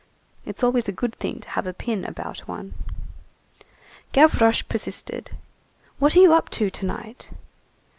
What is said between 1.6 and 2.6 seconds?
a pin about